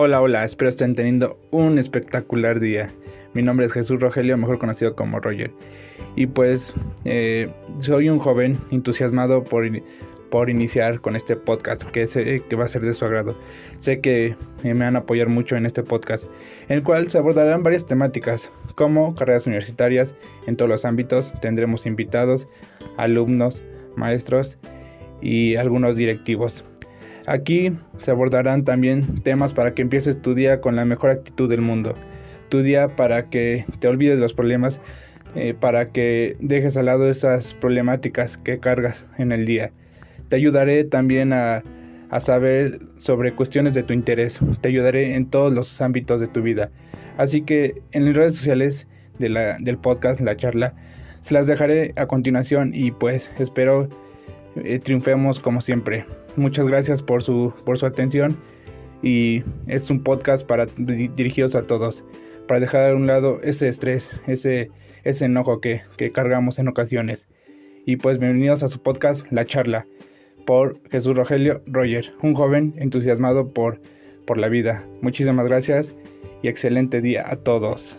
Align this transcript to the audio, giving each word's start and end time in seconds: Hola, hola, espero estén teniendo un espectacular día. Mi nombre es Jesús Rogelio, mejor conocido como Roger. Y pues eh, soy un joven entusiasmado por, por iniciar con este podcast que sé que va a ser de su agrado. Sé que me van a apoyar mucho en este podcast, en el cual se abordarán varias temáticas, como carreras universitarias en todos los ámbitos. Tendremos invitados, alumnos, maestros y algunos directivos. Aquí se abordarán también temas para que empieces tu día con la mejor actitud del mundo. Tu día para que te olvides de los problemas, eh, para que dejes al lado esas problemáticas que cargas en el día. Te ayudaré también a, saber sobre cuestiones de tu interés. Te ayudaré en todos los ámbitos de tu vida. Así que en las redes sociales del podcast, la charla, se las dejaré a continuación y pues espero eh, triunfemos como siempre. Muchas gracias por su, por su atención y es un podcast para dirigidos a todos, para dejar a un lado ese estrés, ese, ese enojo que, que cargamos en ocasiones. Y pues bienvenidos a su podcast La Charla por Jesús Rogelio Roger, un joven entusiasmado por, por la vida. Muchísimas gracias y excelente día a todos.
Hola, 0.00 0.22
hola, 0.22 0.44
espero 0.44 0.68
estén 0.68 0.94
teniendo 0.94 1.40
un 1.50 1.76
espectacular 1.76 2.60
día. 2.60 2.88
Mi 3.34 3.42
nombre 3.42 3.66
es 3.66 3.72
Jesús 3.72 3.98
Rogelio, 3.98 4.36
mejor 4.36 4.60
conocido 4.60 4.94
como 4.94 5.18
Roger. 5.18 5.50
Y 6.14 6.28
pues 6.28 6.72
eh, 7.04 7.52
soy 7.80 8.08
un 8.08 8.20
joven 8.20 8.56
entusiasmado 8.70 9.42
por, 9.42 9.68
por 10.30 10.50
iniciar 10.50 11.00
con 11.00 11.16
este 11.16 11.34
podcast 11.34 11.82
que 11.82 12.06
sé 12.06 12.44
que 12.48 12.54
va 12.54 12.66
a 12.66 12.68
ser 12.68 12.82
de 12.82 12.94
su 12.94 13.06
agrado. 13.06 13.36
Sé 13.78 14.00
que 14.00 14.36
me 14.62 14.72
van 14.72 14.94
a 14.94 15.00
apoyar 15.00 15.30
mucho 15.30 15.56
en 15.56 15.66
este 15.66 15.82
podcast, 15.82 16.22
en 16.68 16.76
el 16.76 16.84
cual 16.84 17.10
se 17.10 17.18
abordarán 17.18 17.64
varias 17.64 17.84
temáticas, 17.84 18.52
como 18.76 19.16
carreras 19.16 19.48
universitarias 19.48 20.14
en 20.46 20.56
todos 20.56 20.68
los 20.68 20.84
ámbitos. 20.84 21.32
Tendremos 21.40 21.86
invitados, 21.86 22.46
alumnos, 22.98 23.64
maestros 23.96 24.58
y 25.20 25.56
algunos 25.56 25.96
directivos. 25.96 26.64
Aquí 27.28 27.72
se 27.98 28.10
abordarán 28.10 28.64
también 28.64 29.20
temas 29.22 29.52
para 29.52 29.74
que 29.74 29.82
empieces 29.82 30.22
tu 30.22 30.34
día 30.34 30.62
con 30.62 30.76
la 30.76 30.86
mejor 30.86 31.10
actitud 31.10 31.46
del 31.46 31.60
mundo. 31.60 31.94
Tu 32.48 32.62
día 32.62 32.96
para 32.96 33.28
que 33.28 33.66
te 33.80 33.88
olvides 33.88 34.16
de 34.16 34.22
los 34.22 34.32
problemas, 34.32 34.80
eh, 35.34 35.52
para 35.52 35.90
que 35.90 36.36
dejes 36.40 36.78
al 36.78 36.86
lado 36.86 37.10
esas 37.10 37.52
problemáticas 37.52 38.38
que 38.38 38.58
cargas 38.60 39.04
en 39.18 39.32
el 39.32 39.44
día. 39.44 39.72
Te 40.30 40.36
ayudaré 40.36 40.84
también 40.84 41.34
a, 41.34 41.62
saber 42.18 42.80
sobre 42.96 43.32
cuestiones 43.32 43.74
de 43.74 43.82
tu 43.82 43.92
interés. 43.92 44.40
Te 44.62 44.70
ayudaré 44.70 45.14
en 45.14 45.26
todos 45.26 45.52
los 45.52 45.82
ámbitos 45.82 46.22
de 46.22 46.28
tu 46.28 46.40
vida. 46.40 46.70
Así 47.18 47.42
que 47.42 47.82
en 47.92 48.06
las 48.06 48.16
redes 48.16 48.36
sociales 48.36 48.86
del 49.18 49.76
podcast, 49.76 50.22
la 50.22 50.34
charla, 50.34 50.72
se 51.20 51.34
las 51.34 51.46
dejaré 51.46 51.92
a 51.96 52.06
continuación 52.06 52.70
y 52.74 52.90
pues 52.90 53.30
espero 53.38 53.90
eh, 54.64 54.78
triunfemos 54.78 55.40
como 55.40 55.60
siempre. 55.60 56.04
Muchas 56.36 56.66
gracias 56.66 57.02
por 57.02 57.22
su, 57.22 57.52
por 57.64 57.78
su 57.78 57.86
atención 57.86 58.36
y 59.02 59.42
es 59.66 59.90
un 59.90 60.02
podcast 60.02 60.46
para 60.46 60.66
dirigidos 60.76 61.54
a 61.54 61.62
todos, 61.62 62.04
para 62.46 62.60
dejar 62.60 62.90
a 62.90 62.94
un 62.94 63.06
lado 63.06 63.40
ese 63.42 63.68
estrés, 63.68 64.10
ese, 64.26 64.70
ese 65.04 65.24
enojo 65.24 65.60
que, 65.60 65.82
que 65.96 66.12
cargamos 66.12 66.58
en 66.58 66.68
ocasiones. 66.68 67.28
Y 67.86 67.96
pues 67.96 68.18
bienvenidos 68.18 68.62
a 68.62 68.68
su 68.68 68.82
podcast 68.82 69.26
La 69.30 69.44
Charla 69.44 69.86
por 70.46 70.80
Jesús 70.90 71.16
Rogelio 71.16 71.62
Roger, 71.66 72.12
un 72.22 72.34
joven 72.34 72.74
entusiasmado 72.78 73.52
por, 73.52 73.80
por 74.26 74.38
la 74.38 74.48
vida. 74.48 74.84
Muchísimas 75.02 75.46
gracias 75.46 75.94
y 76.42 76.48
excelente 76.48 77.00
día 77.00 77.24
a 77.26 77.36
todos. 77.36 77.98